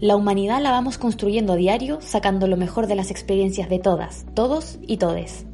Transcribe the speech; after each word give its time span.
La 0.00 0.14
humanidad 0.14 0.62
la 0.62 0.70
vamos 0.70 0.96
construyendo 0.96 1.54
a 1.54 1.56
diario, 1.56 2.00
sacando 2.00 2.46
lo 2.46 2.56
mejor 2.56 2.86
de 2.86 2.94
las 2.94 3.10
experiencias 3.10 3.68
de 3.68 3.80
todas, 3.80 4.26
todos 4.32 4.78
y 4.80 4.98
todes. 4.98 5.44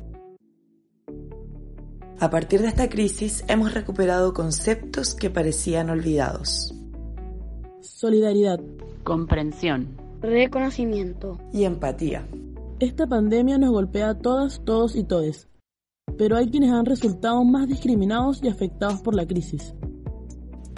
A 2.20 2.28
partir 2.28 2.60
de 2.60 2.68
esta 2.68 2.90
crisis 2.90 3.42
hemos 3.48 3.72
recuperado 3.72 4.34
conceptos 4.34 5.14
que 5.14 5.30
parecían 5.30 5.88
olvidados. 5.88 6.74
Solidaridad. 7.80 8.60
Comprensión. 9.02 9.96
Reconocimiento. 10.20 11.38
Y 11.50 11.64
empatía. 11.64 12.28
Esta 12.80 13.06
pandemia 13.06 13.56
nos 13.56 13.70
golpea 13.70 14.10
a 14.10 14.18
todas, 14.18 14.60
todos 14.66 14.94
y 14.94 15.04
todes. 15.04 15.48
Pero 16.18 16.36
hay 16.36 16.50
quienes 16.50 16.70
han 16.70 16.84
resultado 16.84 17.42
más 17.44 17.66
discriminados 17.66 18.42
y 18.42 18.48
afectados 18.48 19.00
por 19.00 19.14
la 19.14 19.26
crisis. 19.26 19.74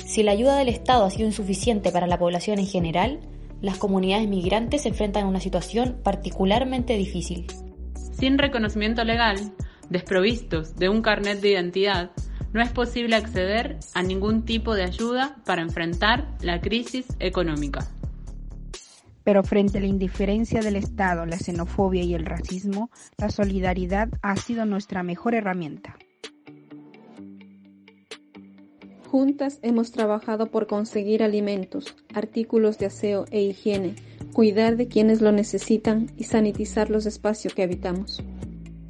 Si 0.05 0.23
la 0.23 0.31
ayuda 0.31 0.57
del 0.57 0.69
Estado 0.69 1.05
ha 1.05 1.11
sido 1.11 1.27
insuficiente 1.27 1.91
para 1.91 2.07
la 2.07 2.19
población 2.19 2.61
en 2.61 2.67
general, 2.67 3.21
las 3.61 3.79
comunidades 3.79 4.29
migrantes 4.29 4.83
se 4.83 4.89
enfrentan 4.89 5.25
a 5.25 5.29
una 5.29 5.41
situación 5.41 6.01
particularmente 6.03 6.97
difícil. 6.97 7.47
Sin 8.13 8.39
reconocimiento 8.39 9.05
legal, 9.05 9.53
desprovistos 9.91 10.77
de 10.77 10.89
un 10.89 11.03
carnet 11.03 11.41
de 11.41 11.51
identidad, 11.51 12.11
no 12.53 12.63
es 12.63 12.71
posible 12.71 13.17
acceder 13.17 13.79
a 13.95 14.03
ningún 14.03 14.45
tipo 14.45 14.75
de 14.75 14.85
ayuda 14.85 15.37
para 15.45 15.63
enfrentar 15.63 16.37
la 16.41 16.61
crisis 16.61 17.07
económica. 17.19 17.87
Pero 19.25 19.43
frente 19.43 19.79
a 19.79 19.81
la 19.81 19.89
indiferencia 19.89 20.61
del 20.61 20.77
Estado, 20.77 21.27
la 21.27 21.37
xenofobia 21.37 22.03
y 22.05 22.15
el 22.15 22.25
racismo, 22.25 22.91
la 23.19 23.29
solidaridad 23.29 24.09
ha 24.23 24.37
sido 24.37 24.65
nuestra 24.65 25.03
mejor 25.03 25.35
herramienta. 25.35 25.97
Juntas 29.17 29.61
hemos 29.63 29.93
trabajado 29.93 30.51
por 30.51 30.67
conseguir 30.67 31.23
alimentos, 31.23 31.97
artículos 32.13 32.77
de 32.77 32.85
aseo 32.85 33.25
e 33.31 33.41
higiene, 33.41 33.95
cuidar 34.35 34.77
de 34.77 34.89
quienes 34.89 35.23
lo 35.23 35.33
necesitan 35.33 36.11
y 36.19 36.25
sanitizar 36.25 36.91
los 36.91 37.07
espacios 37.07 37.55
que 37.55 37.63
habitamos. 37.63 38.23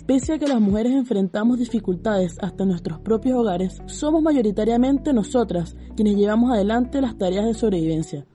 Pese 0.04 0.32
a 0.32 0.38
que 0.40 0.48
las 0.48 0.60
mujeres 0.60 0.94
enfrentamos 0.94 1.60
dificultades 1.60 2.38
hasta 2.40 2.64
en 2.64 2.70
nuestros 2.70 2.98
propios 2.98 3.38
hogares, 3.38 3.80
somos 3.86 4.20
mayoritariamente 4.20 5.12
nosotras 5.12 5.76
quienes 5.94 6.16
llevamos 6.16 6.50
adelante 6.50 7.00
las 7.00 7.16
tareas 7.16 7.44
de 7.44 7.54
sobrevivencia. 7.54 8.26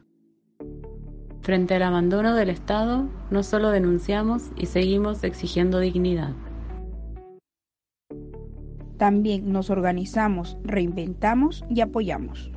Frente 1.42 1.76
al 1.76 1.84
abandono 1.84 2.36
del 2.36 2.52
Estado, 2.52 3.10
no 3.32 3.44
solo 3.44 3.70
denunciamos 3.70 4.44
y 4.56 4.68
seguimos 4.68 5.26
exigiendo 5.26 5.80
dignidad. 5.80 6.36
También 9.02 9.52
nos 9.52 9.72
organizamos, 9.72 10.58
reinventamos 10.64 11.66
y 11.72 11.82
apoyamos. 11.82 12.52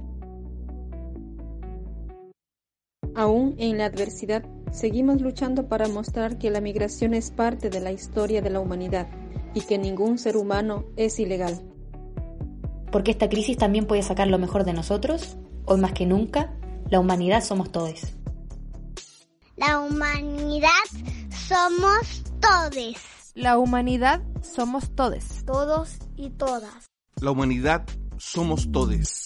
Aún 3.15 3.55
en 3.57 3.79
la 3.79 3.87
adversidad, 3.87 4.45
seguimos 4.71 5.23
luchando 5.23 5.69
para 5.69 5.89
mostrar 5.89 6.37
que 6.37 6.51
la 6.51 6.61
migración 6.61 7.15
es 7.15 7.31
parte 7.31 7.71
de 7.71 7.81
la 7.81 7.93
historia 7.93 8.43
de 8.43 8.51
la 8.51 8.61
humanidad 8.61 9.09
y 9.55 9.63
que 9.63 9.79
ningún 9.79 10.19
ser 10.19 10.37
humano 10.37 10.85
es 10.99 11.19
ilegal. 11.19 11.63
Porque 12.93 13.13
esta 13.13 13.31
crisis 13.31 13.57
también 13.57 13.87
puede 13.87 14.03
sacar 14.03 14.29
lo 14.29 14.39
mejor 14.39 14.65
de 14.65 14.75
nosotros, 14.75 15.39
hoy 15.65 15.81
más 15.81 15.95
que 15.95 16.05
nunca, 16.05 16.53
la 16.91 17.01
humanidad 17.01 17.43
somos 17.43 17.73
todos. 17.73 18.03
La 19.57 19.81
humanidad 19.81 20.69
somos 21.49 22.23
todos. 22.39 23.14
La 23.35 23.59
humanidad 23.59 24.23
somos 24.43 24.95
todos. 24.95 25.45
Todos 25.45 25.99
y 26.15 26.31
todas. 26.31 26.89
La 27.21 27.33
humanidad 27.33 27.85
somos 28.17 28.71
todos. 28.71 29.25